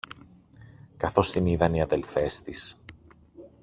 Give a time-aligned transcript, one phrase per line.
[0.97, 2.83] Καθώς την είδαν οι αδελφές της